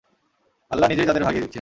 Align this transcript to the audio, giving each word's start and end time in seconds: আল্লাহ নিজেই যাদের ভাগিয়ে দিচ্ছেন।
আল্লাহ 0.71 0.87
নিজেই 0.87 1.07
যাদের 1.07 1.23
ভাগিয়ে 1.23 1.43
দিচ্ছেন। 1.43 1.49